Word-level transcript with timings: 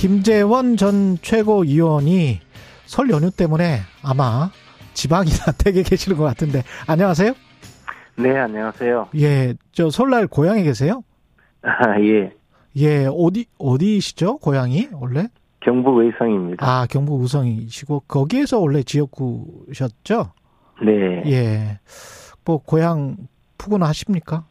김재원 0.00 0.78
전 0.78 1.18
최고위원이 1.20 2.40
설 2.86 3.10
연휴 3.10 3.30
때문에 3.30 3.80
아마 4.02 4.48
지방이나 4.94 5.36
댁에 5.62 5.82
계시는 5.82 6.16
것 6.16 6.24
같은데 6.24 6.62
안녕하세요. 6.86 7.34
네, 8.16 8.38
안녕하세요. 8.38 9.10
예, 9.16 9.52
저 9.72 9.90
설날 9.90 10.26
고향에 10.26 10.62
계세요? 10.62 11.02
아, 11.60 12.00
예. 12.00 12.32
예, 12.76 13.06
어디 13.12 13.44
어디시죠? 13.58 14.38
고향이 14.38 14.88
원래? 14.94 15.28
경북 15.60 15.98
의성입니다. 15.98 16.66
아, 16.66 16.86
경북 16.88 17.20
의성이시고 17.20 18.04
거기에서 18.08 18.58
원래 18.58 18.82
지역구셨죠? 18.82 20.32
네. 20.82 21.30
예. 21.30 21.78
뭐 22.46 22.56
고향 22.56 23.18
푸근하십니까? 23.58 24.46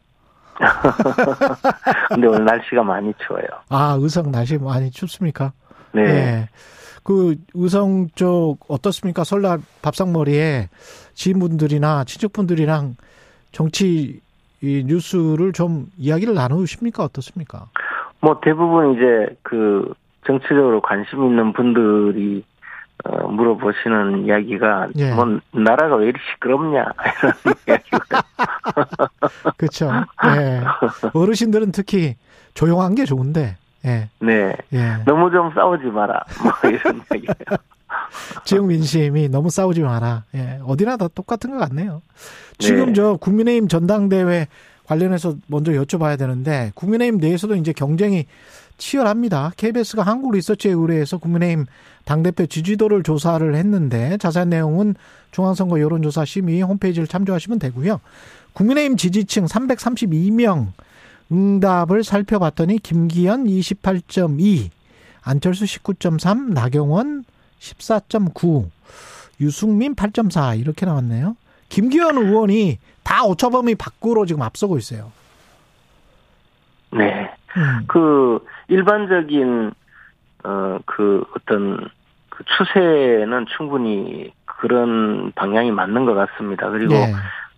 근데 2.08 2.26
오늘 2.26 2.44
날씨가 2.44 2.82
많이 2.82 3.12
추워요. 3.26 3.46
아, 3.68 3.96
의성 3.98 4.30
날씨 4.30 4.58
많이 4.58 4.90
춥습니까? 4.90 5.52
네. 5.92 6.02
예. 6.02 6.48
그 7.02 7.36
의성 7.54 8.08
쪽 8.14 8.58
어떻습니까? 8.68 9.24
설날 9.24 9.58
밥상머리에 9.82 10.68
지인분들이나 11.14 12.04
친척분들이랑 12.04 12.96
정치 13.52 14.20
이 14.62 14.84
뉴스를 14.86 15.52
좀 15.52 15.86
이야기를 15.96 16.34
나누십니까? 16.34 17.02
어떻습니까? 17.02 17.66
뭐 18.20 18.38
대부분 18.42 18.94
이제 18.94 19.34
그 19.42 19.94
정치적으로 20.26 20.82
관심 20.82 21.24
있는 21.24 21.52
분들이 21.54 22.44
어, 23.04 23.28
물어보시는 23.28 24.26
이야기가 24.26 24.88
예. 24.96 25.12
뭐 25.12 25.38
나라가 25.52 25.96
왜 25.96 26.08
이리 26.08 26.18
시끄럽냐 26.32 26.84
이런 27.22 27.54
이야기가 27.68 28.22
그렇죠. 29.56 29.90
예. 30.36 30.62
어르신들은 31.12 31.72
특히 31.72 32.16
조용한 32.54 32.94
게 32.94 33.04
좋은데. 33.04 33.56
예. 33.86 34.08
네 34.18 34.54
예. 34.72 34.96
너무 35.06 35.30
좀 35.30 35.50
싸우지 35.54 35.84
마라 35.86 36.22
뭐 36.42 36.70
이런 36.70 36.96
이야기예요. 36.96 37.58
지역 38.44 38.66
민심이 38.66 39.28
너무 39.28 39.50
싸우지 39.50 39.80
마라. 39.82 40.24
예. 40.34 40.60
어디나 40.66 40.96
다 40.96 41.08
똑같은 41.08 41.50
것 41.50 41.58
같네요. 41.58 42.02
지금 42.58 42.86
네. 42.88 42.92
저 42.92 43.16
국민의힘 43.16 43.68
전당대회 43.68 44.46
관련해서 44.90 45.36
먼저 45.46 45.70
여쭤봐야 45.70 46.18
되는데 46.18 46.72
국민의힘 46.74 47.20
내에서도 47.20 47.54
이제 47.54 47.72
경쟁이 47.72 48.26
치열합니다. 48.76 49.52
KBS가 49.56 50.02
한국 50.02 50.32
리서치에 50.32 50.72
의뢰해서 50.72 51.18
국민의힘 51.18 51.66
당대표 52.04 52.46
지지도를 52.46 53.04
조사를 53.04 53.54
했는데 53.54 54.16
자세한 54.16 54.50
내용은 54.50 54.96
중앙선거 55.30 55.80
여론조사 55.80 56.24
심의 56.24 56.62
홈페이지를 56.62 57.06
참조하시면 57.06 57.60
되고요. 57.60 58.00
국민의힘 58.52 58.96
지지층 58.96 59.44
332명 59.44 60.72
응답을 61.30 62.02
살펴봤더니 62.02 62.80
김기현 62.80 63.44
28.2, 63.44 64.70
안철수 65.22 65.66
19.3, 65.66 66.52
나경원 66.52 67.24
14.9, 67.60 68.68
유승민 69.40 69.94
8.4 69.94 70.58
이렇게 70.58 70.84
나왔네요. 70.84 71.36
김기현 71.68 72.16
의원이 72.18 72.78
다 73.10 73.24
오차 73.24 73.48
범위 73.48 73.74
밖으로 73.74 74.24
지금 74.24 74.42
앞서고 74.42 74.78
있어요. 74.78 75.10
네. 76.92 77.28
음. 77.56 77.84
그 77.88 78.46
일반적인 78.68 79.72
어 80.44 80.78
그 80.86 81.24
어떤 81.36 81.88
그 82.28 82.44
추세는 82.44 83.46
충분히 83.56 84.32
그런 84.44 85.32
방향이 85.32 85.72
맞는 85.72 86.04
것 86.06 86.14
같습니다. 86.14 86.70
그리고 86.70 86.94
네. 86.94 87.12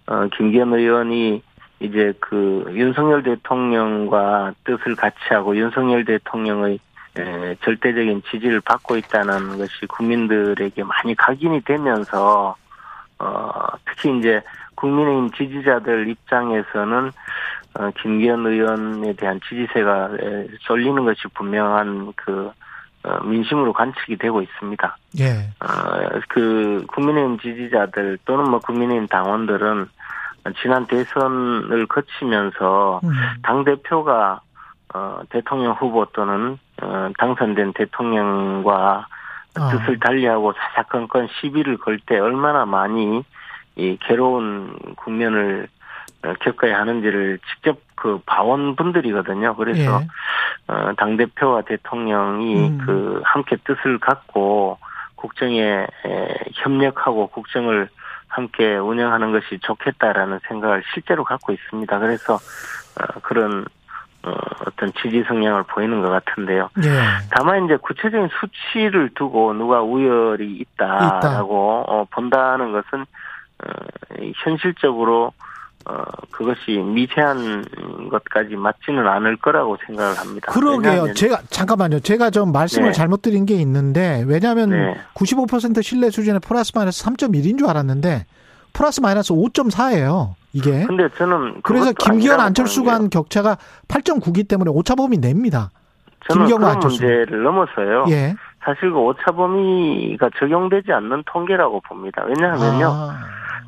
어 0.07 0.27
김기현 0.37 0.73
의원이 0.73 1.43
이제 1.81 2.15
그 2.19 2.65
윤석열 2.71 3.23
대통령과 3.23 4.55
뜻을 4.65 4.97
같이 4.97 5.17
하고 5.29 5.55
윤석열 5.57 6.05
대통령의 6.05 6.79
에, 7.19 7.57
절대적인 7.63 8.23
지지를 8.31 8.63
받고 8.63 8.97
있다는 8.97 9.59
것이 9.59 9.87
국민들에게 9.87 10.83
많이 10.83 11.15
각인이 11.15 11.61
되면서 11.61 12.57
어 13.19 13.67
특히 13.85 14.19
이제 14.19 14.41
국민의힘 14.83 15.31
지지자들 15.31 16.09
입장에서는 16.09 17.13
어, 17.79 17.91
김기현 18.03 18.45
의원에 18.45 19.15
대한 19.15 19.41
지지세가 19.49 20.11
에, 20.21 20.47
쏠리는 20.63 21.05
것이 21.05 21.23
분명한 21.35 22.13
그 22.17 22.51
어, 23.05 23.21
민심으로 23.25 23.73
관측이 23.73 24.17
되고 24.17 24.43
있습니다. 24.43 24.97
예. 25.21 25.49
어, 25.61 26.21
그 26.29 26.85
국민의힘 26.89 27.39
지지자들 27.39 28.19
또는 28.25 28.51
뭐 28.51 28.59
국민의힘 28.59 29.07
당원들은 29.07 29.87
지난 30.61 30.87
대선을 30.87 31.87
거치면서 31.87 33.01
음. 33.05 33.11
당 33.43 33.65
대표가 33.65 34.41
어, 34.95 35.21
대통령 35.31 35.73
후보 35.75 36.05
또는 36.07 36.59
어, 36.83 37.09
당선된 37.19 37.73
대통령과 37.75 39.07
아. 39.55 39.69
뜻을 39.71 39.99
달리하고 40.01 40.53
사사건건 40.53 41.29
시비를 41.41 41.79
걸 41.79 41.99
때 42.07 42.19
얼마나 42.19 42.65
많이 42.65 43.23
이 43.77 43.97
괴로운 44.01 44.77
국면을 44.97 45.69
어, 46.25 46.35
겪어야 46.41 46.79
하는지를 46.79 47.39
직접 47.53 47.79
그 47.95 48.21
봐온 48.27 48.77
분들이거든요. 48.77 49.57
그래서 49.57 50.01
예. 50.03 50.73
어, 50.73 50.93
당 50.97 51.17
대표와 51.17 51.63
대통령이 51.63 52.69
음. 52.69 52.79
그 52.79 53.21
함께 53.25 53.57
뜻을 53.65 53.99
갖고 53.99 54.79
국정에 55.17 55.63
에, 55.63 56.35
협력하고 56.55 57.29
국정을 57.29 57.89
함께 58.29 58.77
운영하는 58.77 59.31
것이 59.33 59.59
좋겠다라는 59.61 60.41
생각을 60.49 60.83
실제로 60.95 61.23
갖고 61.25 61.53
있습니다. 61.53 61.99
그래서 61.99 62.35
어, 62.35 63.21
그런 63.23 63.65
어, 64.25 64.33
어떤 64.67 64.93
지지 64.95 65.25
성향을 65.27 65.65
보이는 65.65 66.01
것 66.01 66.09
같은데요. 66.09 66.71
예. 66.85 66.89
다만 67.31 67.65
이제 67.65 67.77
구체적인 67.77 68.29
수치를 68.41 69.11
두고 69.15 69.53
누가 69.55 69.83
우열이 69.83 70.59
있다라고 70.59 71.85
어, 71.89 72.05
본다는 72.11 72.73
것은 72.73 73.05
현실적으로 74.45 75.33
어, 75.85 76.05
그것이 76.31 76.79
미세한 76.79 77.65
것까지 78.09 78.55
맞지는 78.55 79.07
않을 79.07 79.37
거라고 79.39 79.77
생각을 79.85 80.17
합니다. 80.17 80.53
그러게요. 80.53 81.13
제가 81.15 81.41
잠깐만요. 81.51 81.99
제가 82.01 82.31
좀 82.31 82.53
말씀을 82.53 82.89
네. 82.89 82.93
잘못 82.93 83.21
드린 83.23 83.47
게 83.47 83.55
있는데 83.55 84.25
왜냐하면 84.29 84.71
네. 84.71 84.97
95% 85.15 85.83
신뢰 85.83 86.11
수준의 86.11 86.41
플러스 86.47 86.71
마이너스 86.75 87.05
3.1인 87.05 87.59
줄 87.59 87.69
알았는데 87.69 88.27
플러스 88.73 89.01
마이너스 89.01 89.35
5.4예요. 89.35 90.35
이게. 90.53 90.85
근데 90.87 91.09
저는 91.17 91.63
그래서 91.63 91.93
김기현 91.93 92.39
안철수 92.39 92.85
간 92.85 93.11
격차가 93.11 93.57
8.9기 93.89 94.47
때문에 94.49 94.71
오차범위 94.71 95.19
냅니다. 95.19 95.71
저는 96.29 96.47
김경호 96.47 96.59
그런 96.61 96.75
안철수. 96.77 97.03
문제를 97.03 97.43
넘어서요. 97.43 98.05
예. 98.11 98.37
사실 98.65 98.93
그 98.93 98.99
오차 98.99 99.33
범위가 99.33 100.31
적용되지 100.39 100.93
않는 100.93 101.25
통계라고 101.27 101.81
봅니다. 101.81 102.23
왜냐하면요. 102.25 102.87
아, 102.87 103.19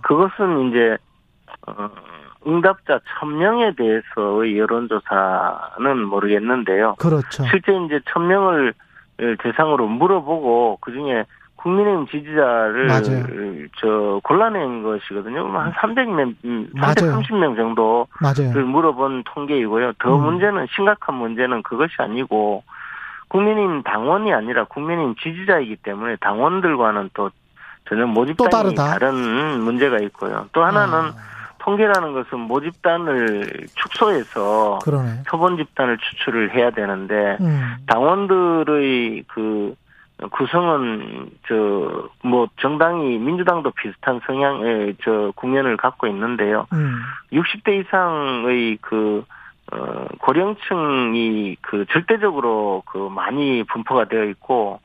그것은 0.05 0.69
이제 0.69 0.97
어, 1.67 1.91
응답자 2.47 3.01
1000명에 3.21 3.77
대해서의 3.77 4.59
여론조사는 4.59 6.05
모르겠는데요. 6.05 6.97
그렇죠. 6.99 7.45
실제 7.45 7.73
이제 7.85 7.99
1000명을 8.01 8.75
대상으로 9.43 9.87
물어보고 9.87 10.79
그중에 10.81 11.25
국민의힘 11.57 12.07
지지자를 12.09 12.87
맞아요. 12.87 13.69
저 13.81 14.21
골라낸 14.23 14.83
것이거든요. 14.83 15.49
한 15.59 15.73
300명, 15.73 16.35
맞아요. 16.75 16.95
330명 16.95 17.57
정도를 17.57 18.07
맞아요. 18.21 18.67
물어본 18.67 19.25
통계이고요. 19.25 19.95
더 19.99 20.17
음. 20.17 20.25
문제는 20.25 20.67
심각한 20.75 21.15
문제는 21.15 21.63
그것이 21.63 21.95
아니고 21.99 22.63
국민의힘 23.29 23.83
당원이 23.85 24.35
아니라 24.35 24.65
국민의힘 24.65 25.15
지지자이기 25.17 25.77
때문에 25.77 26.17
당원들과는 26.17 27.11
또 27.15 27.31
전혀 27.89 28.07
모집단이 28.07 28.51
다르다. 28.51 28.99
다른 28.99 29.61
문제가 29.61 29.99
있고요. 29.99 30.47
또 30.53 30.65
하나는 30.65 30.95
아, 31.11 31.15
통계라는 31.59 32.13
것은 32.13 32.41
모집단을 32.41 33.67
축소해서 33.75 34.79
그러네. 34.83 35.23
표본 35.27 35.57
집단을 35.57 35.99
추출을 35.99 36.55
해야 36.55 36.71
되는데 36.71 37.37
음. 37.41 37.77
당원들의 37.87 39.25
그 39.29 39.75
구성은 40.31 41.31
저 41.49 42.05
뭐 42.25 42.49
정당이 42.61 43.19
민주당도 43.19 43.71
비슷한 43.73 44.21
성향의 44.27 44.97
저 45.05 45.33
국면을 45.37 45.77
갖고 45.77 46.07
있는데요. 46.07 46.67
음. 46.73 47.01
60대 47.33 47.85
이상의 47.85 48.79
그 48.81 49.25
어, 49.73 50.07
고령층이 50.21 51.57
그 51.61 51.85
절대적으로 51.93 52.83
그 52.87 52.99
많이 53.15 53.63
분포가 53.65 54.07
되어 54.07 54.25
있고 54.25 54.81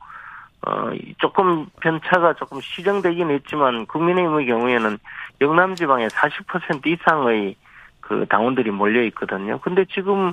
어, 0.66 0.90
조금 1.18 1.66
편차가 1.80 2.34
조금 2.34 2.60
시정되긴 2.60 3.30
했지만 3.30 3.86
국민의힘의 3.86 4.46
경우에는 4.46 4.98
영남 5.40 5.74
지방에 5.74 6.06
40% 6.08 6.86
이상의 6.86 7.56
그 8.00 8.26
당원들이 8.28 8.70
몰려 8.72 9.02
있거든요. 9.04 9.58
근데 9.60 9.84
지금 9.84 10.32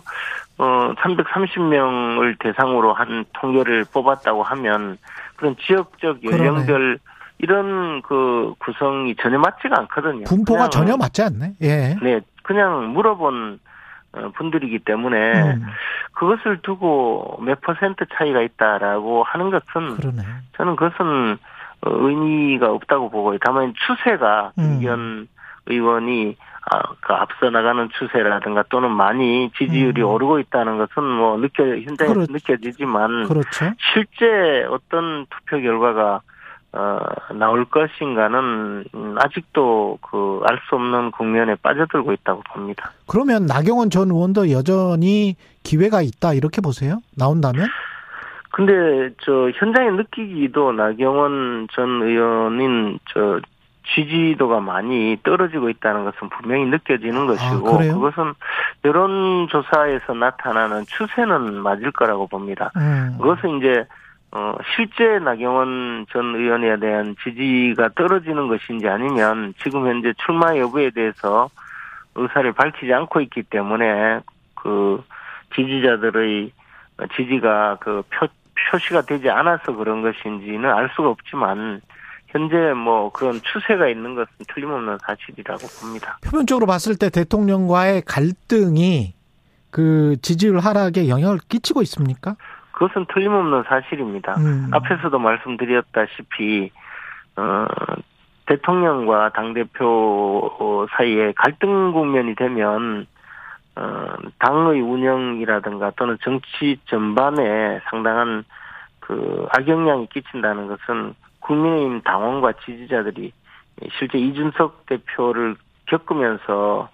어 0.57 0.93
330명을 0.95 2.39
대상으로 2.39 2.93
한 2.93 3.23
통계를 3.33 3.85
뽑았다고 3.93 4.41
하면 4.41 4.97
그런 5.35 5.55
지역적 5.57 6.23
연령별 6.23 6.65
그러네. 6.65 6.97
이런 7.37 8.01
그 8.01 8.55
구성이 8.57 9.15
전혀 9.21 9.37
맞지가 9.37 9.79
않거든요. 9.81 10.23
분포가 10.23 10.69
전혀 10.69 10.97
맞지 10.97 11.21
않네. 11.21 11.53
예. 11.61 11.95
네, 12.01 12.19
그냥 12.41 12.93
물어본 12.93 13.59
어, 13.63 13.67
분들이기 14.35 14.79
때문에 14.79 15.53
음. 15.53 15.65
그것을 16.13 16.61
두고 16.61 17.39
몇 17.41 17.61
퍼센트 17.61 18.05
차이가 18.13 18.41
있다라고 18.41 19.23
하는 19.23 19.49
것은 19.49 19.97
그러네. 19.97 20.23
저는 20.57 20.75
그것은 20.75 21.37
어, 21.81 21.89
의미가 21.89 22.71
없다고 22.71 23.09
보고요. 23.09 23.37
다만 23.43 23.73
추세가 23.85 24.51
음. 24.57 24.79
김기현 24.79 25.27
의원이 25.67 26.37
아, 26.69 26.81
그 26.99 27.13
앞서 27.13 27.49
나가는 27.49 27.87
추세라든가 27.97 28.63
또는 28.69 28.91
많이 28.91 29.49
지지율이 29.57 30.01
음. 30.01 30.07
오르고 30.07 30.39
있다는 30.39 30.77
것은 30.77 31.03
뭐 31.03 31.37
느껴 31.37 31.63
현장에 31.63 32.13
그렇, 32.13 32.25
느껴지지만 32.29 33.27
그렇죠. 33.27 33.71
실제 33.93 34.65
어떤 34.69 35.25
투표 35.29 35.61
결과가 35.61 36.21
어, 36.77 36.99
나올 37.33 37.65
것인가는 37.65 38.85
아직도 39.17 39.97
그 40.01 40.41
알 40.45 40.59
수 40.69 40.75
없는 40.75 41.11
국면에 41.11 41.55
빠져들고 41.55 42.13
있다고 42.13 42.41
봅니다. 42.53 42.91
그러면 43.07 43.45
나경원 43.45 43.89
전 43.89 44.09
의원도 44.11 44.51
여전히 44.51 45.35
기회가 45.63 46.01
있다 46.01 46.33
이렇게 46.33 46.61
보세요? 46.61 46.99
나온다면? 47.15 47.67
근데 48.51 49.13
저 49.21 49.49
현장에 49.55 49.91
느끼기도 49.91 50.71
나경원 50.71 51.67
전 51.71 52.01
의원인 52.01 52.99
저 53.13 53.39
지지도가 53.95 54.59
많이 54.59 55.17
떨어지고 55.23 55.69
있다는 55.69 56.03
것은 56.05 56.29
분명히 56.29 56.65
느껴지는 56.65 57.21
아, 57.21 57.27
것이고 57.27 57.69
아, 57.69 57.77
그것은 57.77 58.33
여론조사에서 58.83 60.13
나타나는 60.13 60.85
추세는 60.87 61.55
맞을 61.61 61.91
거라고 61.91 62.27
봅니다. 62.27 62.71
음. 62.75 63.17
그것은 63.19 63.59
이제 63.59 63.85
어 64.31 64.55
실제 64.75 65.19
나경원 65.19 66.07
전 66.11 66.35
의원에 66.35 66.77
대한 66.79 67.15
지지가 67.23 67.89
떨어지는 67.95 68.47
것인지 68.47 68.87
아니면 68.87 69.53
지금 69.63 69.87
현재 69.87 70.13
출마 70.25 70.57
여부에 70.57 70.89
대해서 70.89 71.49
의사를 72.15 72.51
밝히지 72.51 72.93
않고 72.93 73.21
있기 73.21 73.43
때문에 73.43 74.19
그 74.55 75.01
지지자들의 75.55 76.51
지지가 77.15 77.77
그 77.79 78.03
표, 78.09 78.27
표시가 78.71 79.01
되지 79.01 79.29
않아서 79.29 79.73
그런 79.73 80.01
것인지는 80.01 80.69
알 80.69 80.89
수가 80.95 81.09
없지만 81.09 81.81
현재 82.27 82.73
뭐 82.73 83.11
그런 83.11 83.39
추세가 83.41 83.87
있는 83.87 84.15
것은 84.15 84.27
틀림없는 84.53 84.97
사실이라고 85.05 85.67
봅니다. 85.79 86.19
표면적으로 86.23 86.65
봤을 86.65 86.97
때 86.97 87.09
대통령과의 87.09 88.01
갈등이 88.01 89.13
그 89.69 90.15
지지율 90.21 90.59
하락에 90.59 91.07
영향을 91.07 91.39
끼치고 91.49 91.81
있습니까? 91.83 92.35
그것은 92.77 93.07
틀림없는 93.11 93.63
사실입니다. 93.63 94.35
음. 94.35 94.69
앞에서도 94.71 95.17
말씀드렸다시피 95.17 96.69
어, 97.35 97.65
대통령과 98.45 99.29
당 99.29 99.55
대표 99.55 100.87
사이에 100.91 101.33
갈등 101.35 101.91
국면이 101.91 102.35
되면 102.35 103.07
어, 103.75 104.07
당의 104.37 104.79
운영이라든가 104.81 105.91
또는 105.95 106.19
정치 106.21 106.79
전반에 106.85 107.81
상당한 107.89 108.43
그 108.99 109.47
악영향이 109.57 110.09
끼친다는 110.09 110.67
것은 110.67 111.15
국민의힘 111.39 112.01
당원과 112.01 112.53
지지자들이 112.63 113.31
실제 113.97 114.19
이준석 114.19 114.85
대표를 114.85 115.55
겪으면서 115.87 116.89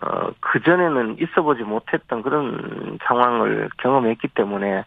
어, 0.00 0.30
그전에는 0.38 1.16
있어 1.18 1.42
보지 1.42 1.64
못했던 1.64 2.22
그런 2.22 2.98
상황을 3.02 3.68
경험했기 3.78 4.28
때문에 4.28 4.84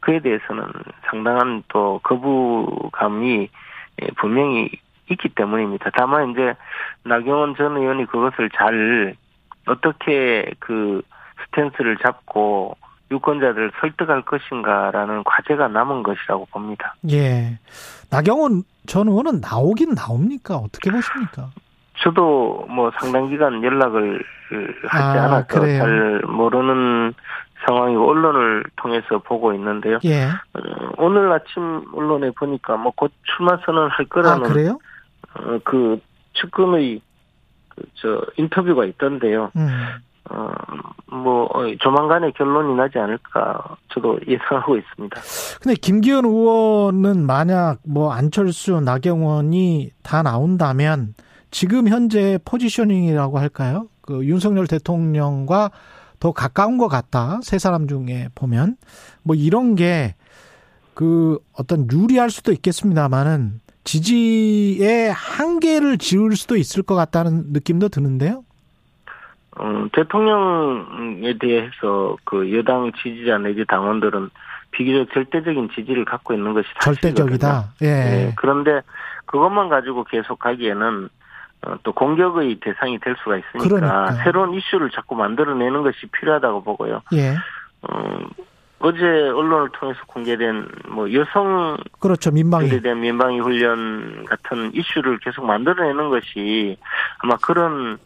그에 0.00 0.20
대해서는 0.20 0.64
상당한 1.10 1.62
또 1.68 2.00
거부감이 2.02 3.48
분명히 4.16 4.70
있기 5.10 5.30
때문입니다. 5.30 5.90
다만 5.94 6.30
이제 6.30 6.54
나경원 7.04 7.56
전 7.56 7.76
의원이 7.76 8.06
그것을 8.06 8.50
잘 8.56 9.14
어떻게 9.66 10.50
그 10.58 11.02
스탠스를 11.44 11.96
잡고 11.98 12.76
유권자들을 13.10 13.72
설득할 13.80 14.22
것인가라는 14.22 15.24
과제가 15.24 15.68
남은 15.68 16.02
것이라고 16.02 16.46
봅니다. 16.46 16.94
예. 17.10 17.58
나경원 18.10 18.64
전 18.86 19.08
의원은 19.08 19.40
나오긴 19.40 19.94
나옵니까? 19.94 20.56
어떻게 20.56 20.90
보십니까? 20.90 21.48
저도 22.02 22.66
뭐 22.68 22.90
상당 23.00 23.28
기간 23.28 23.62
연락을 23.62 24.22
하지 24.86 25.18
아, 25.18 25.44
그래요? 25.46 25.78
잘 25.78 26.20
모르는 26.26 27.12
상황이고 27.66 28.08
언론을 28.08 28.64
통해서 28.76 29.18
보고 29.18 29.52
있는데요. 29.54 29.98
예. 30.04 30.26
어, 30.26 30.60
오늘 30.98 31.30
아침 31.32 31.82
언론에 31.94 32.30
보니까 32.30 32.76
뭐 32.76 32.92
곧 32.96 33.12
출마 33.24 33.56
선언을 33.64 33.88
할 33.90 34.06
거라는 34.06 34.44
아, 34.44 34.48
그래요? 34.48 34.78
어, 35.34 35.58
그 35.64 36.00
측근의 36.34 37.00
그저 37.68 38.22
인터뷰가 38.36 38.84
있던데요. 38.86 39.50
음. 39.56 39.68
어, 40.30 40.50
뭐, 41.06 41.44
어, 41.54 41.74
조만간에 41.80 42.32
결론이 42.32 42.74
나지 42.74 42.98
않을까, 42.98 43.76
저도 43.88 44.20
예상하고 44.26 44.76
있습니다. 44.76 45.20
근데 45.62 45.74
김기현 45.74 46.26
의원은 46.26 47.24
만약 47.26 47.78
뭐 47.86 48.12
안철수, 48.12 48.80
나경원이 48.80 49.90
다 50.02 50.22
나온다면 50.22 51.14
지금 51.50 51.88
현재 51.88 52.38
포지셔닝이라고 52.44 53.38
할까요? 53.38 53.86
그 54.02 54.24
윤석열 54.26 54.66
대통령과 54.66 55.70
더 56.20 56.32
가까운 56.32 56.78
것 56.78 56.88
같다. 56.88 57.40
세 57.42 57.58
사람 57.58 57.88
중에 57.88 58.28
보면. 58.34 58.76
뭐 59.22 59.34
이런 59.36 59.74
게 59.74 60.14
그 60.98 61.38
어떤 61.56 61.86
유리할 61.92 62.28
수도 62.28 62.50
있겠습니다만은 62.50 63.60
지지의 63.84 65.12
한계를 65.12 65.96
지울 65.96 66.34
수도 66.34 66.56
있을 66.56 66.82
것 66.82 66.96
같다는 66.96 67.52
느낌도 67.52 67.88
드는데요. 67.88 68.42
어, 69.56 69.86
대통령에 69.92 71.38
대해서 71.38 72.16
그 72.24 72.52
여당 72.52 72.90
지지자 73.00 73.38
내지 73.38 73.64
당원들은 73.68 74.30
비교적 74.72 75.14
절대적인 75.14 75.68
지지를 75.76 76.04
갖고 76.04 76.34
있는 76.34 76.52
것이 76.52 76.66
절대적이다. 76.82 77.74
예. 77.82 77.86
예. 77.86 78.32
그런데 78.34 78.80
그것만 79.26 79.68
가지고 79.68 80.02
계속 80.02 80.40
가기에는 80.40 81.04
어, 81.04 81.08
또 81.82 81.92
공격의 81.92 82.60
대상이 82.60 82.98
될 83.00 83.16
수가 83.22 83.36
있으니까 83.36 83.68
그러니까. 83.68 84.12
새로운 84.24 84.54
이슈를 84.54 84.90
자꾸 84.90 85.14
만들어내는 85.16 85.82
것이 85.82 86.06
필요하다고 86.12 86.62
보고요. 86.62 87.02
예. 87.14 87.34
어, 87.82 88.18
어제 88.80 89.04
언론을 89.04 89.70
통해서 89.72 89.98
공개된 90.06 90.68
뭐 90.88 91.12
여성 91.12 91.76
그렇죠 91.98 92.30
민방위 92.30 92.80
대한 92.80 93.00
민방위 93.00 93.40
훈련 93.40 94.24
같은 94.24 94.72
이슈를 94.72 95.18
계속 95.18 95.44
만들어내는 95.44 96.10
것이 96.10 96.76
아마 97.18 97.36
그런 97.38 97.98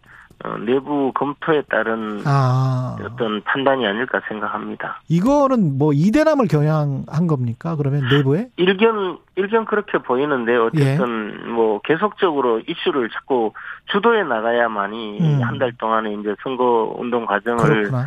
어, 0.45 0.57
내부 0.59 1.13
검토에 1.15 1.63
따른 1.71 2.21
아. 2.25 2.97
어떤 3.01 3.43
판단이 3.43 3.87
아닐까 3.87 4.21
생각합니다. 4.29 5.01
이거는 5.09 5.79
뭐 5.79 5.93
이대남을 5.93 6.49
겨냥한 6.49 7.27
겁니까? 7.29 7.77
그러면 7.77 8.09
내부에? 8.11 8.49
일견 8.57 9.19
일견 9.37 9.65
그렇게 9.65 9.99
보이는데 9.99 10.57
어쨌든 10.57 11.39
예. 11.45 11.49
뭐 11.49 11.81
계속적으로 11.85 12.61
이슈를 12.67 13.11
자꾸 13.11 13.53
주도해 13.93 14.25
나가야만이 14.25 15.19
음. 15.21 15.43
한달 15.43 15.73
동안에 15.79 16.13
이제 16.15 16.35
선거 16.43 16.95
운동 16.99 17.25
과정을 17.25 17.59
그렇구나. 17.65 18.07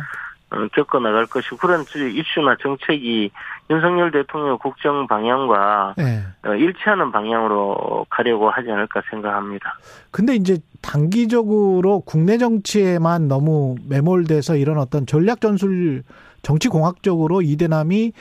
어, 0.50 0.68
겪어 0.72 1.00
나갈 1.00 1.26
것이고 1.26 1.56
그런 1.56 1.82
이슈나 1.82 2.56
정책이 2.62 3.30
윤석열 3.68 4.12
대통령 4.12 4.58
국정 4.58 5.06
방향과 5.08 5.94
네. 5.96 6.22
일치하는 6.44 7.10
방향으로 7.10 8.06
가려고 8.08 8.48
하지 8.50 8.70
않을까 8.70 9.02
생각합니다. 9.10 9.76
근데 10.12 10.36
이제 10.36 10.58
단기적으로 10.82 12.00
국내 12.00 12.38
정치에만 12.38 13.26
너무 13.26 13.74
매몰돼서 13.88 14.56
이런 14.56 14.78
어떤 14.78 15.04
전략 15.04 15.40
전술 15.40 16.04
정치 16.42 16.68
공학적으로 16.68 17.42
이대남이 17.42 18.12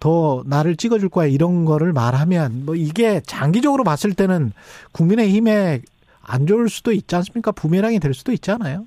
더 0.00 0.42
나를 0.46 0.76
찍어줄 0.76 1.08
거야 1.08 1.26
이런 1.26 1.64
거를 1.64 1.92
말하면 1.94 2.66
뭐 2.66 2.74
이게 2.74 3.20
장기적으로 3.20 3.84
봤을 3.84 4.12
때는 4.12 4.52
국민의힘에 4.92 5.80
안 6.22 6.46
좋을 6.46 6.68
수도 6.68 6.92
있지 6.92 7.16
않습니까? 7.16 7.52
부메랑이 7.52 8.00
될 8.00 8.12
수도 8.14 8.32
있잖아요. 8.32 8.86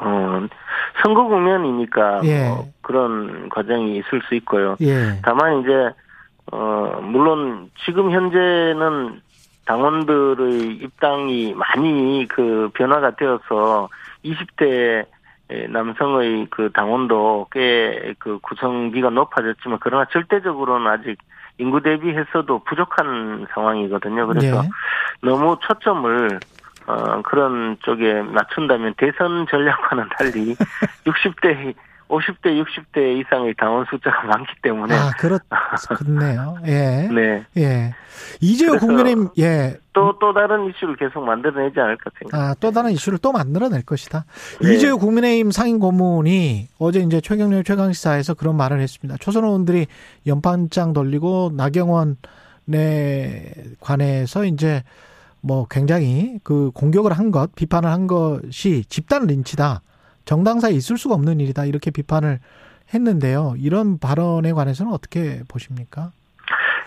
어, 0.00 0.48
선거 1.02 1.24
국면이니까 1.24 2.20
예. 2.24 2.48
뭐 2.48 2.68
그런 2.82 3.48
과정이 3.48 3.96
있을 3.98 4.22
수 4.28 4.34
있고요. 4.36 4.76
예. 4.80 5.20
다만 5.22 5.60
이제 5.60 5.90
어 6.52 7.00
물론 7.02 7.70
지금 7.84 8.10
현재는 8.10 9.20
당원들의 9.66 10.76
입당이 10.82 11.54
많이 11.54 12.26
그 12.28 12.70
변화가 12.74 13.16
되어서 13.16 13.88
20대 14.24 15.06
남성의 15.68 16.46
그 16.50 16.70
당원도 16.72 17.48
꽤 17.52 18.14
그 18.18 18.38
구성비가 18.40 19.10
높아졌지만 19.10 19.78
그러나 19.80 20.04
절대적으로는 20.12 20.86
아직 20.86 21.18
인구 21.58 21.82
대비해서도 21.82 22.60
부족한 22.60 23.46
상황이거든요. 23.52 24.26
그래서 24.28 24.64
예. 24.64 24.68
너무 25.22 25.56
초점을 25.60 26.40
어, 26.86 27.22
그런 27.22 27.76
쪽에 27.80 28.22
맞춘다면 28.22 28.94
대선 28.96 29.46
전략과는 29.48 30.08
달리 30.18 30.54
60대, 31.04 31.74
50대, 32.10 32.62
60대 32.64 33.20
이상의 33.20 33.54
당원 33.56 33.86
숫자가 33.88 34.24
많기 34.24 34.52
때문에 34.62 34.94
아, 34.94 35.12
그렇, 35.18 35.38
그렇네요. 35.96 36.56
예. 36.66 37.08
네. 37.14 37.44
예. 37.56 37.94
이재호 38.40 38.78
국민의힘, 38.78 39.28
예. 39.38 39.76
또, 39.92 40.18
또 40.18 40.32
다른 40.34 40.68
이슈를 40.68 40.96
계속 40.96 41.24
만들어내지 41.24 41.78
않을까 41.78 42.10
생각합니다. 42.18 42.50
아, 42.50 42.54
또 42.60 42.70
다른 42.70 42.90
이슈를 42.90 43.18
또 43.18 43.32
만들어낼 43.32 43.82
것이다. 43.82 44.24
네. 44.62 44.74
이재호 44.74 44.98
국민의힘 44.98 45.52
상임 45.52 45.78
고문이 45.78 46.68
어제 46.78 47.00
이제 47.00 47.20
최경련 47.20 47.64
최강시사에서 47.64 48.34
그런 48.34 48.56
말을 48.56 48.80
했습니다. 48.80 49.16
초선 49.20 49.44
의원들이 49.44 49.86
연판장 50.26 50.92
돌리고 50.92 51.52
나경원에 51.56 52.16
관해서 53.80 54.44
이제 54.44 54.82
뭐 55.42 55.66
굉장히 55.70 56.38
그 56.44 56.70
공격을 56.74 57.12
한 57.12 57.30
것, 57.30 57.54
비판을 57.54 57.88
한 57.90 58.06
것이 58.06 58.84
집단 58.84 59.26
린치다. 59.26 59.82
정당사에 60.24 60.72
있을 60.72 60.96
수가 60.96 61.14
없는 61.14 61.40
일이다. 61.40 61.64
이렇게 61.64 61.90
비판을 61.90 62.38
했는데요. 62.92 63.54
이런 63.58 63.98
발언에 63.98 64.52
관해서는 64.52 64.92
어떻게 64.92 65.40
보십니까? 65.48 66.10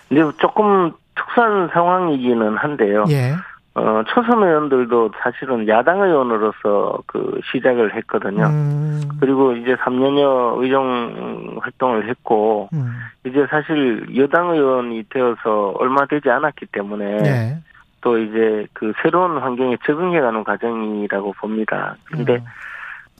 근데 0.09 0.21
조금 0.37 0.91
특수한 1.15 1.69
상황이기는 1.73 2.57
한데요. 2.57 3.05
예. 3.09 3.33
어, 3.75 4.03
초선 4.07 4.43
의원들도 4.43 5.11
사실은 5.19 5.67
야당 5.67 6.01
의원으로서 6.01 6.99
그 7.07 7.39
시작을 7.51 7.95
했거든요. 7.95 8.45
음, 8.45 9.01
그리고 9.19 9.53
이제 9.53 9.75
3년여 9.75 10.61
의정 10.61 11.57
활동을 11.59 12.07
했고, 12.07 12.69
음, 12.73 12.93
이제 13.25 13.47
사실 13.49 14.05
여당 14.15 14.51
의원이 14.51 15.05
되어서 15.09 15.73
얼마 15.79 16.05
되지 16.05 16.29
않았기 16.29 16.67
때문에 16.67 17.05
예. 17.25 17.57
또 18.03 18.17
이제 18.17 18.67
그 18.73 18.91
새로운 19.01 19.37
환경에 19.37 19.77
적응해가는 19.85 20.43
과정이라고 20.43 21.31
봅니다. 21.39 21.95
근데 22.11 22.35
음, 22.35 22.45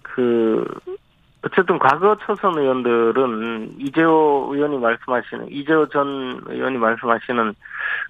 그 0.04 0.66
어쨌든 1.42 1.80
과거 1.80 2.18
초선 2.18 2.58
의원들은 2.58 3.76
이재호 3.80 4.50
의원이 4.52 4.78
말씀하시는 4.78 5.52
이재호 5.52 5.88
전 5.88 6.42
의원이 6.48 6.78
말씀하시는 6.78 7.54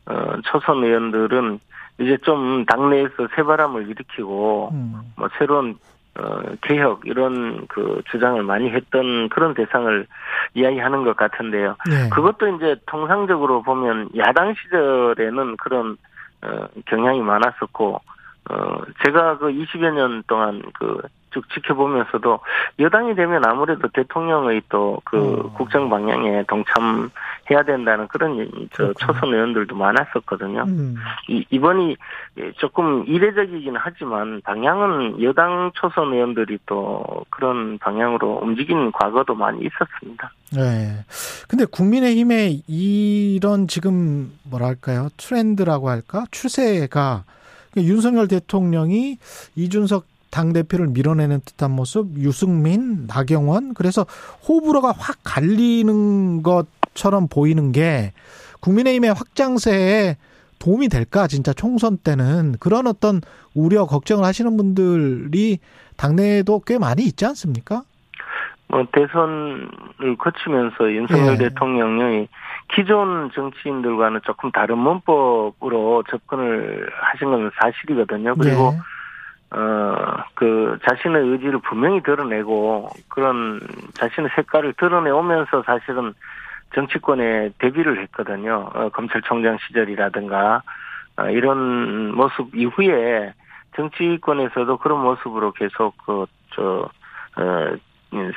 어 0.07 0.41
초선 0.45 0.83
의원들은 0.83 1.59
이제 1.99 2.17
좀 2.23 2.65
당내에서 2.65 3.27
새바람을 3.35 3.87
일으키고 3.89 4.71
음. 4.73 4.99
뭐 5.15 5.29
새로운 5.37 5.75
어 6.15 6.41
개혁 6.63 7.01
이런 7.05 7.67
그 7.67 8.01
주장을 8.09 8.41
많이 8.41 8.71
했던 8.71 9.29
그런 9.29 9.53
대상을 9.53 10.07
이야기하는 10.55 11.03
것 11.03 11.15
같은데요. 11.15 11.75
예. 11.91 12.09
그것도 12.09 12.47
이제 12.55 12.75
통상적으로 12.87 13.61
보면 13.61 14.09
야당 14.17 14.55
시절에는 14.55 15.57
그런 15.57 15.91
어 15.91 16.12
경향이 16.87 17.21
많았었고 17.21 18.01
어 18.49 18.81
제가 19.05 19.37
그 19.37 19.47
20여 19.47 19.93
년 19.93 20.23
동안 20.27 20.61
그 20.73 21.01
쭉 21.33 21.43
지켜보면서도 21.49 22.39
여당이 22.79 23.15
되면 23.15 23.43
아무래도 23.45 23.87
대통령의 23.89 24.61
또그 24.69 25.17
어. 25.17 25.53
국정 25.53 25.89
방향에 25.89 26.43
동참해야 26.47 27.63
된다는 27.65 28.07
그런 28.07 28.37
저 28.71 28.83
그렇군요. 28.83 28.93
초선 28.93 29.33
의원들도 29.33 29.75
많았었거든요. 29.75 30.63
음. 30.67 30.95
이, 31.27 31.45
이번이 31.49 31.97
조금 32.57 33.03
이례적이긴 33.07 33.75
하지만 33.77 34.41
방향은 34.41 35.21
여당 35.21 35.71
초선 35.75 36.13
의원들이 36.13 36.59
또 36.65 37.03
그런 37.29 37.77
방향으로 37.79 38.39
움직이는 38.41 38.91
과거도 38.91 39.35
많이 39.35 39.65
있었습니다. 39.65 40.31
네. 40.55 41.03
근데 41.47 41.65
국민의힘의 41.65 42.63
이런 42.67 43.67
지금 43.67 44.31
뭐랄까요? 44.43 45.09
트렌드라고 45.17 45.89
할까? 45.89 46.25
추세가 46.31 47.23
윤석열 47.75 48.27
대통령이 48.27 49.17
이준석 49.55 50.05
당대표를 50.33 50.87
밀어내는 50.87 51.41
듯한 51.45 51.71
모습, 51.71 52.17
유승민, 52.17 53.05
나경원, 53.05 53.75
그래서 53.75 54.05
호불호가 54.47 54.91
확 54.97 55.17
갈리는 55.23 56.41
것처럼 56.41 57.27
보이는 57.27 57.71
게 57.71 58.13
국민의힘의 58.61 59.13
확장세에 59.13 60.17
도움이 60.57 60.89
될까, 60.89 61.27
진짜 61.27 61.53
총선 61.53 61.97
때는. 61.97 62.55
그런 62.59 62.87
어떤 62.87 63.21
우려, 63.53 63.85
걱정을 63.85 64.23
하시는 64.23 64.57
분들이 64.57 65.59
당내에도 65.97 66.61
꽤 66.65 66.79
많이 66.79 67.03
있지 67.03 67.25
않습니까? 67.25 67.83
뭐 68.69 68.87
대선을 68.91 70.17
거치면서 70.17 70.91
윤석열 70.93 71.33
예. 71.33 71.37
대통령이 71.37 72.27
기존 72.73 73.29
정치인들과는 73.35 74.21
조금 74.23 74.51
다른 74.51 74.79
문법으로 74.79 76.03
접근을 76.09 76.89
하신 76.91 77.29
건 77.29 77.51
사실이거든요. 77.61 78.33
그리고 78.35 78.73
예. 78.73 78.92
어, 79.53 80.23
그, 80.33 80.77
자신의 80.83 81.21
의지를 81.29 81.59
분명히 81.59 82.01
드러내고, 82.01 82.89
그런 83.07 83.59
자신의 83.93 84.31
색깔을 84.35 84.73
드러내오면서 84.73 85.63
사실은 85.63 86.13
정치권에 86.73 87.51
데뷔를 87.59 88.01
했거든요. 88.01 88.69
어, 88.73 88.89
검찰총장 88.89 89.57
시절이라든가, 89.67 90.63
어, 91.17 91.29
이런 91.29 92.15
모습 92.15 92.55
이후에 92.55 93.33
정치권에서도 93.75 94.77
그런 94.77 95.01
모습으로 95.01 95.51
계속 95.51 95.95
그, 96.05 96.25
저, 96.55 96.89
어, 97.37 97.75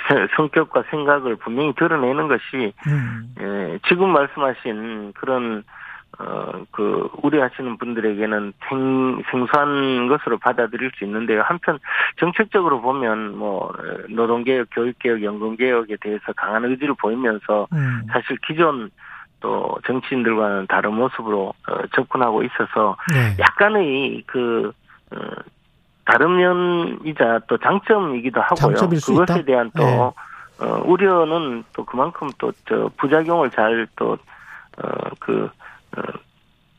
세- 0.08 0.26
성격과 0.36 0.84
생각을 0.90 1.36
분명히 1.36 1.74
드러내는 1.74 2.28
것이, 2.28 2.72
음. 2.86 3.34
예, 3.40 3.78
지금 3.88 4.10
말씀하신 4.10 5.12
그런 5.14 5.64
어, 6.18 6.64
그, 6.70 7.10
우려하시는 7.22 7.76
분들에게는 7.76 8.52
생, 8.68 9.22
생소한 9.30 10.08
것으로 10.08 10.38
받아들일 10.38 10.90
수 10.96 11.04
있는데요. 11.04 11.42
한편, 11.42 11.78
정책적으로 12.18 12.80
보면, 12.80 13.36
뭐, 13.36 13.66
어, 13.66 13.72
노동개혁, 14.08 14.68
교육개혁, 14.70 15.22
연금개혁에 15.22 15.96
대해서 16.00 16.32
강한 16.34 16.64
의지를 16.64 16.94
보이면서, 16.94 17.66
음. 17.72 18.06
사실 18.10 18.36
기존 18.46 18.90
또 19.40 19.76
정치인들과는 19.86 20.66
다른 20.68 20.94
모습으로 20.94 21.52
어, 21.68 21.86
접근하고 21.94 22.42
있어서, 22.44 22.96
네. 23.12 23.36
약간의 23.38 24.22
그, 24.26 24.72
어, 25.10 25.18
다른 26.06 26.36
면이자 26.36 27.40
또 27.46 27.58
장점이기도 27.58 28.40
하고요. 28.40 28.74
그것에 28.76 29.12
있다? 29.12 29.42
대한 29.42 29.70
또, 29.76 29.84
네. 29.84 30.64
어, 30.64 30.82
우려는 30.86 31.64
또 31.74 31.84
그만큼 31.84 32.30
또, 32.38 32.50
저, 32.66 32.88
부작용을 32.96 33.50
잘 33.50 33.86
또, 33.96 34.16
어, 34.82 34.88
그, 35.18 35.44
어, 35.44 35.50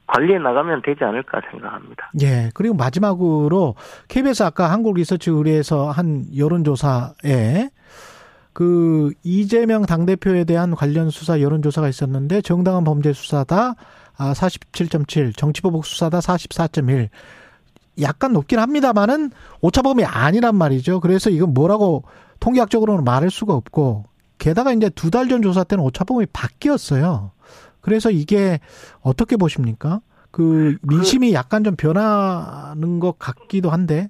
관리해 0.07 0.39
나가면 0.39 0.81
되지 0.85 1.03
않을까 1.03 1.41
생각합니다. 1.51 2.11
예. 2.21 2.49
그리고 2.53 2.75
마지막으로 2.75 3.75
KBS 4.07 4.43
아까 4.43 4.71
한국 4.71 4.95
리서치 4.95 5.29
의뢰에서 5.29 5.91
한 5.91 6.25
여론조사에 6.35 7.69
그 8.53 9.11
이재명 9.23 9.85
당대표에 9.85 10.45
대한 10.45 10.73
관련 10.75 11.09
수사 11.09 11.41
여론조사가 11.41 11.89
있었는데 11.89 12.41
정당한 12.41 12.83
범죄 12.83 13.13
수사다 13.13 13.75
아 14.17 14.33
47.7, 14.33 15.35
정치보복 15.37 15.85
수사다 15.85 16.19
44.1. 16.19 17.09
약간 18.01 18.33
높긴 18.33 18.59
합니다만은 18.59 19.31
오차범위 19.61 20.05
아니란 20.05 20.55
말이죠. 20.55 21.01
그래서 21.01 21.29
이건 21.29 21.53
뭐라고 21.53 22.03
통계학적으로는 22.39 23.03
말할 23.03 23.29
수가 23.29 23.53
없고 23.53 24.05
게다가 24.37 24.71
이제 24.71 24.89
두 24.89 25.09
달 25.11 25.27
전 25.27 25.41
조사 25.41 25.63
때는 25.63 25.83
오차범위 25.83 26.27
바뀌었어요. 26.31 27.31
그래서 27.81 28.09
이게 28.11 28.59
어떻게 29.01 29.37
보십니까? 29.37 29.99
그 30.31 30.75
민심이 30.83 31.33
약간 31.33 31.63
좀 31.63 31.75
변하는 31.75 32.99
것 32.99 33.17
같기도 33.17 33.69
한데. 33.69 34.09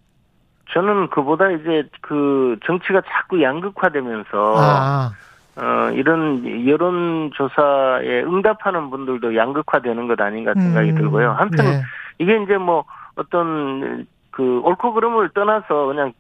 저는 0.74 1.10
그보다 1.10 1.50
이제 1.52 1.88
그 2.02 2.58
정치가 2.66 3.02
자꾸 3.02 3.42
양극화되면서 3.42 4.56
아, 4.58 5.12
어 5.56 5.92
이런 5.92 6.68
여론조사에 6.68 8.24
응답하는 8.24 8.90
분들도 8.90 9.36
양극화되는 9.36 10.08
것 10.08 10.20
아닌가 10.20 10.54
생각이 10.54 10.90
음, 10.92 10.96
들고요. 10.96 11.32
한편 11.32 11.66
네. 11.66 11.82
이게 12.20 12.44
이제 12.44 12.58
뭐 12.58 12.84
어떤 13.16 14.06
그 14.32 14.60
옳고 14.64 14.94
그름을 14.94 15.30
떠나서 15.30 15.86
그냥 15.86 16.14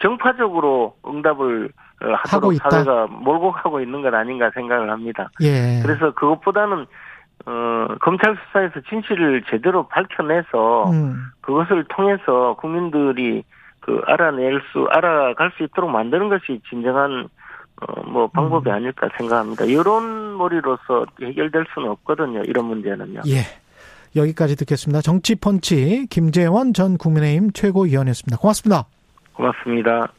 정파적으로 0.00 0.96
응답을 1.06 1.70
어, 1.70 1.81
하고 2.02 2.16
하도록 2.28 2.54
있다. 2.54 2.70
사회가 2.70 3.06
몰고 3.06 3.52
가고 3.52 3.80
있는 3.80 4.02
것 4.02 4.12
아닌가 4.14 4.50
생각을 4.54 4.90
합니다. 4.90 5.30
예. 5.40 5.80
그래서 5.82 6.12
그것보다는 6.12 6.86
어 7.46 7.86
검찰 8.00 8.36
수사에서 8.46 8.80
진실을 8.88 9.42
제대로 9.50 9.88
밝혀내서 9.88 10.90
음, 10.90 11.30
그것을 11.40 11.84
통해서 11.88 12.54
국민들이 12.60 13.42
그 13.80 14.00
알아낼 14.06 14.60
수 14.72 14.86
알아갈 14.90 15.50
수 15.56 15.64
있도록 15.64 15.90
만드는 15.90 16.28
것이 16.28 16.60
진정한 16.68 17.28
어 17.80 18.02
뭐 18.06 18.28
방법이 18.28 18.70
음. 18.70 18.74
아닐까 18.74 19.08
생각합니다. 19.16 19.72
여론몰이로서 19.72 21.06
해결될 21.20 21.64
수는 21.74 21.88
없거든요. 21.90 22.42
이런 22.44 22.66
문제는요. 22.66 23.22
예. 23.26 23.40
여기까지 24.14 24.56
듣겠습니다. 24.56 25.00
정치펀치 25.00 26.06
김재원 26.10 26.74
전 26.74 26.98
국민의힘 26.98 27.52
최고위원이었습니다. 27.52 28.36
고맙습니다. 28.38 28.84
고맙습니다. 29.32 30.06